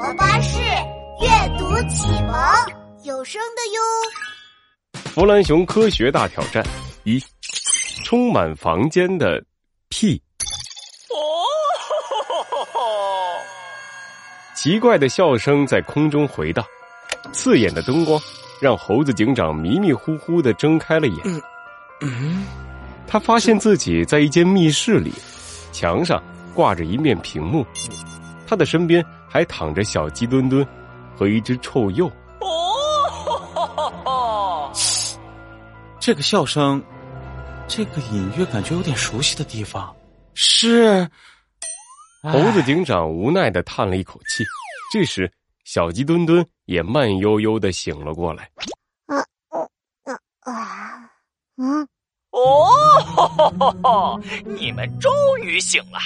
[0.00, 0.58] 蒙巴士
[1.20, 1.28] 阅
[1.58, 2.34] 读启蒙
[3.04, 5.02] 有声的哟。
[5.12, 6.64] 弗兰熊科学大挑战
[7.04, 7.22] 一：
[8.02, 9.44] 充满房间的
[9.90, 10.18] 屁。
[11.10, 11.20] 哦，
[14.56, 16.64] 奇怪的笑声在空中回荡，
[17.30, 18.18] 刺眼的灯光
[18.58, 21.42] 让猴子警长迷迷糊糊的睁开了眼。
[22.00, 22.46] 嗯，
[23.06, 25.12] 他发现自己在一间密室里，
[25.72, 26.22] 墙上
[26.54, 27.66] 挂着一面屏幕。
[28.46, 30.66] 他的身边还躺着小鸡墩墩
[31.16, 32.10] 和一只臭鼬。
[34.04, 34.72] 哦，
[36.00, 36.82] 这个笑声，
[37.68, 39.94] 这个隐约感觉有点熟悉的地方，
[40.34, 41.08] 是
[42.22, 44.44] 猴子警长无奈的叹了一口气。
[44.92, 45.32] 这时，
[45.64, 48.50] 小鸡墩墩也慢悠悠的醒了过来。
[49.06, 49.16] 啊
[50.04, 51.10] 啊啊！
[51.56, 51.86] 嗯，
[52.30, 55.98] 哦，你们终于醒了。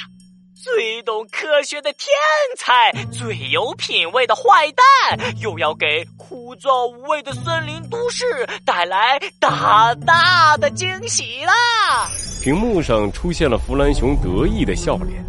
[0.64, 2.08] 最懂科学的天
[2.56, 8.24] 才，最有品味的坏蛋，又要给枯燥无味的森林都市
[8.64, 12.08] 带来大大的惊喜啦！
[12.42, 15.22] 屏幕上出现了弗兰熊得意的笑脸，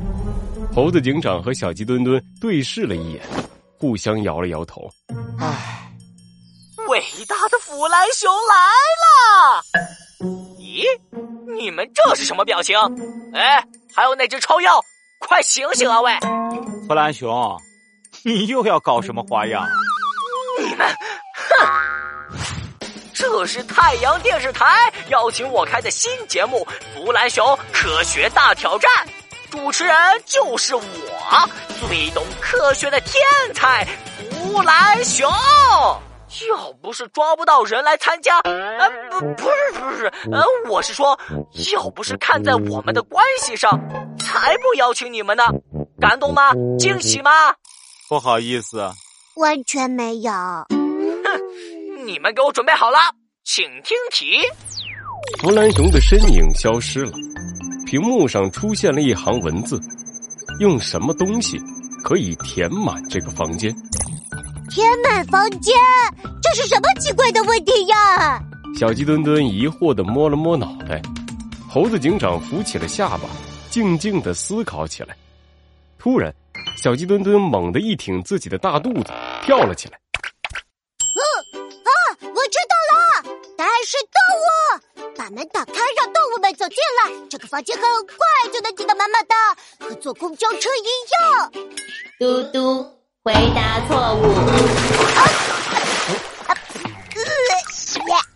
[0.73, 3.21] 猴子警长和小鸡墩墩对视了一眼，
[3.77, 4.89] 互相摇了摇头。
[5.37, 5.91] 唉，
[6.87, 8.55] 伟大的弗兰熊来
[9.03, 9.61] 了！
[10.59, 10.85] 咦，
[11.53, 12.77] 你们这是什么表情？
[13.33, 13.61] 哎，
[13.93, 14.81] 还有那只臭鼬。
[15.27, 16.11] 快醒醒啊，喂！
[16.87, 17.59] 弗兰熊，
[18.23, 19.65] 你又要搞什么花样？
[20.59, 20.87] 你们，
[21.33, 22.37] 哼！
[23.13, 26.65] 这是太阳电视台邀请我开的新节目
[27.05, 28.89] 《弗兰熊科学大挑战》，
[29.51, 30.83] 主持人就是我，
[31.79, 33.85] 最懂科学的天才
[34.31, 35.29] 弗兰熊。
[36.49, 41.17] 要不是抓不到人来参加，呃，不，不是，不是，呃，我是说，
[41.73, 43.79] 要不是看在我们的关系上，
[44.19, 45.43] 才不邀请你们呢。
[45.99, 46.51] 感动吗？
[46.77, 47.31] 惊喜吗？
[48.07, 48.87] 不好意思，
[49.37, 50.31] 完全没有。
[50.31, 52.97] 哼，你们给我准备好了，
[53.43, 54.41] 请听题。
[55.39, 57.13] 弗兰熊的身影消失了，
[57.87, 59.79] 屏幕上出现了一行文字：
[60.59, 61.59] 用什么东西
[62.03, 63.73] 可以填满这个房间？
[64.69, 65.73] 填满房间，
[66.43, 68.39] 这是什么奇怪的问题呀？
[68.77, 71.01] 小鸡墩墩疑惑的摸了摸脑袋，
[71.69, 73.21] 猴子警长扶起了下巴，
[73.75, 75.13] 静静的思考起来。
[75.99, 76.33] 突然，
[76.81, 79.11] 小鸡墩墩猛地一挺自己的大肚子，
[79.43, 79.99] 跳了起来。
[81.03, 81.19] 嗯
[81.83, 81.91] 啊，
[82.21, 85.11] 我知道了，答案是动物。
[85.17, 88.15] 把门打开，让动物们走进来，这个房间很快
[88.53, 89.35] 就能挤得满满的，
[89.89, 91.51] 和坐公交车一样。
[92.17, 92.89] 嘟嘟。
[93.23, 94.23] 回答错误。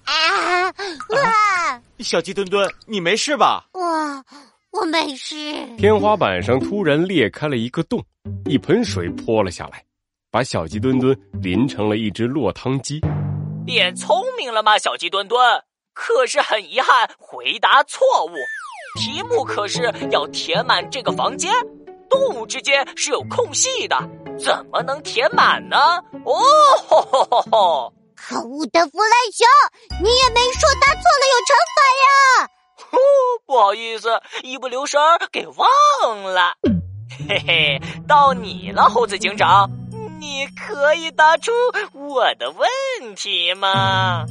[0.03, 3.65] 啊小鸡墩墩，你没事吧？
[3.73, 3.98] 我
[4.79, 5.35] 我没事。
[5.77, 8.03] 天花板上突然裂开了一个洞，
[8.45, 9.83] 一盆水泼了下来，
[10.31, 13.01] 把小鸡墩墩淋成了一只落汤鸡。
[13.65, 15.39] 变聪明了吗，小鸡墩墩？
[15.93, 18.31] 可是很遗憾，回答错误。
[18.99, 21.53] 题目可是要填满这个房间，
[22.09, 23.97] 动物之间是有空隙的。
[24.39, 25.77] 怎么能填满呢？
[26.23, 26.39] 哦，
[26.87, 27.93] 吼吼吼吼！
[28.15, 29.45] 可恶的弗兰熊，
[30.01, 32.49] 你也没说答错了有惩罚呀！
[32.89, 32.97] 呼，
[33.45, 34.09] 不好意思，
[34.43, 34.99] 一不留神
[35.31, 36.53] 给忘了。
[37.27, 39.69] 嘿嘿，到你了，猴子警长，
[40.19, 41.51] 你可以答出
[41.93, 44.25] 我的问题吗？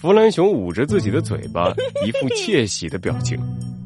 [0.00, 1.72] 弗兰熊捂着自己的嘴巴，
[2.04, 3.38] 一副窃喜的表情，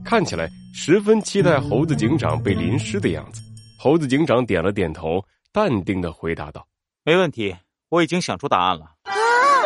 [0.05, 3.43] 看起来十分期待猴子警长被淋湿的样子。
[3.79, 5.25] 猴子警长点了点头。
[5.53, 6.65] 淡定的回答道
[7.03, 7.56] ：“没问题，
[7.89, 9.12] 我已经想出答案了。”啊，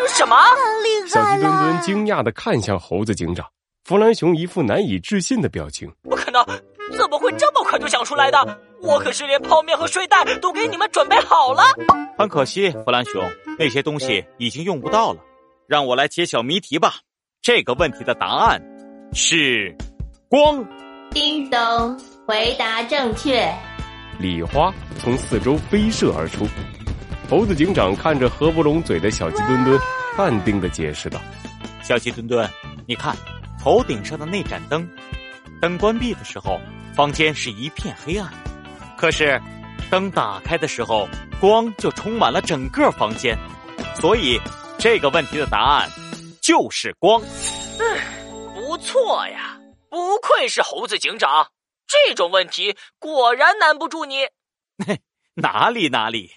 [0.08, 0.34] 什么？
[1.06, 3.46] 小鸡墩墩惊讶的看向猴子警长，
[3.84, 6.42] 弗兰熊一副难以置信的表情：“不可能，
[6.96, 8.58] 怎么会这么快就想出来的？
[8.80, 11.62] 我可是连泡面和睡袋都给你们准备好了。”
[12.16, 13.22] 很可惜，弗兰熊，
[13.58, 15.20] 那些东西已经用不到了。
[15.66, 16.94] 让我来揭晓谜题吧。
[17.42, 18.58] 这个问题的答案
[19.12, 19.76] 是
[20.30, 20.66] 光。
[21.10, 21.58] 叮咚，
[22.26, 23.52] 回答正确。
[24.18, 26.46] 礼花从四周飞射而出，
[27.28, 29.78] 猴子警长看着合不拢嘴的小鸡墩墩，
[30.16, 31.20] 淡定的解释道
[31.84, 32.48] ：“小鸡墩墩，
[32.86, 33.14] 你看，
[33.64, 34.86] 头顶上的那盏灯，
[35.58, 36.60] 灯关闭的时候，
[36.94, 38.28] 房间是一片黑暗；
[38.94, 39.40] 可是，
[39.90, 41.08] 灯打开的时候，
[41.40, 43.34] 光就充满了整个房间。
[43.96, 44.38] 所以，
[44.78, 45.88] 这个问题的答案
[46.42, 47.22] 就是光。
[47.80, 49.58] 嗯，不错呀，
[49.88, 51.48] 不愧是猴子警长。”
[51.88, 54.26] 这种问题果然难不住你，
[55.34, 56.30] 哪里哪里？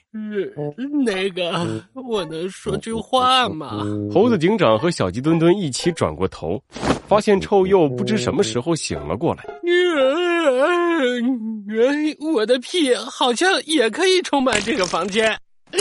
[1.06, 3.86] 那个，我能说句话吗？
[4.12, 6.60] 猴子警长和小鸡墩墩一起转过头，
[7.08, 9.46] 发现臭鼬不知什么时候醒了过来。
[9.64, 15.38] 嗯，我的屁好像也可以充满这个房间。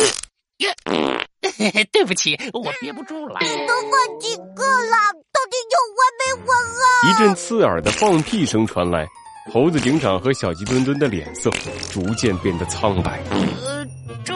[1.92, 3.38] 对不起，我憋不住了。
[3.40, 4.96] 你都放几个了？
[5.32, 6.84] 到底有完没完啊？
[7.08, 9.06] 一阵刺耳的放屁声传来，
[9.52, 11.50] 猴子警长和小鸡墩墩的脸色
[11.90, 13.20] 逐渐变得苍白。
[13.30, 13.86] 呃，
[14.24, 14.34] 这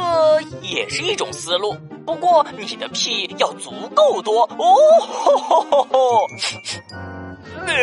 [0.62, 1.76] 也是一种思路，
[2.06, 4.76] 不过你的屁要足够多哦。
[5.00, 6.20] 吼吼吼吼
[7.66, 7.74] 呃，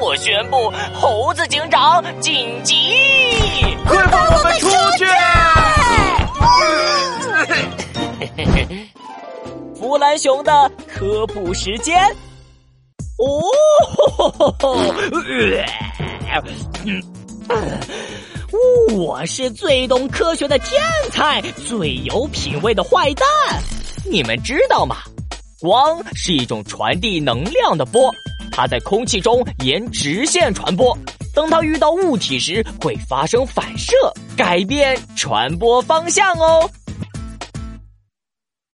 [0.00, 2.76] 我宣布，猴子警长紧急，
[3.86, 4.68] 快放我们出
[4.98, 5.06] 去！
[9.80, 11.96] 弗兰熊的科普时间。
[13.18, 13.42] 哦，
[13.80, 14.76] 吼吼吼
[18.94, 20.80] 我是最懂科学的天
[21.10, 23.26] 才，最有品味的坏蛋。
[24.04, 24.96] 你们知道吗？
[25.60, 28.12] 光是一种传递能量的波，
[28.52, 30.96] 它在空气中沿直线传播。
[31.34, 33.92] 当它遇到物体时，会发生反射，
[34.36, 36.70] 改变传播方向哦。